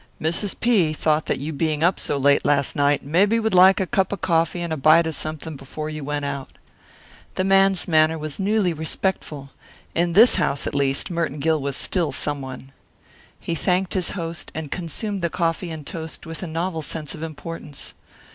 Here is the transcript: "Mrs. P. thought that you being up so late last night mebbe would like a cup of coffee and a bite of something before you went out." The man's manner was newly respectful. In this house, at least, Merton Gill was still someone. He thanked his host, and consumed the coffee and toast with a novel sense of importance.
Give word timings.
"Mrs. 0.19 0.59
P. 0.59 0.93
thought 0.93 1.27
that 1.27 1.37
you 1.37 1.53
being 1.53 1.83
up 1.83 1.99
so 1.99 2.17
late 2.17 2.43
last 2.43 2.75
night 2.75 3.05
mebbe 3.05 3.33
would 3.33 3.53
like 3.53 3.79
a 3.79 3.85
cup 3.85 4.11
of 4.11 4.19
coffee 4.19 4.61
and 4.61 4.73
a 4.73 4.75
bite 4.75 5.05
of 5.05 5.13
something 5.13 5.55
before 5.55 5.91
you 5.91 6.03
went 6.03 6.25
out." 6.25 6.49
The 7.35 7.43
man's 7.43 7.87
manner 7.87 8.17
was 8.17 8.39
newly 8.39 8.73
respectful. 8.73 9.51
In 9.93 10.13
this 10.13 10.37
house, 10.37 10.65
at 10.65 10.73
least, 10.73 11.11
Merton 11.11 11.37
Gill 11.37 11.61
was 11.61 11.77
still 11.77 12.11
someone. 12.11 12.71
He 13.39 13.53
thanked 13.53 13.93
his 13.93 14.11
host, 14.17 14.51
and 14.55 14.71
consumed 14.71 15.21
the 15.21 15.29
coffee 15.29 15.69
and 15.69 15.85
toast 15.85 16.25
with 16.25 16.41
a 16.41 16.47
novel 16.47 16.81
sense 16.81 17.13
of 17.13 17.21
importance. 17.21 17.93